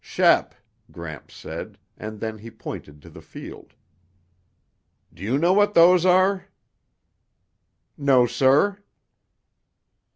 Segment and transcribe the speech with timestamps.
[0.03, 0.55] "Shep,"
[0.91, 3.75] Gramps said, and then he pointed to the field.
[5.13, 6.47] "Do you know what those are?"
[7.99, 8.79] "No, sir."